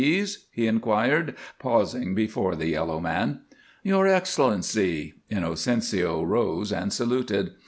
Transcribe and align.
he 0.01 0.65
inquired, 0.65 1.35
pausing 1.59 2.15
before 2.15 2.55
the 2.55 2.65
yellow 2.69 2.99
man. 2.99 3.41
"Your 3.83 4.07
Excellency!" 4.07 5.13
Inocencio 5.29 6.23
rose 6.23 6.71
and 6.73 6.91
saluted. 6.91 7.51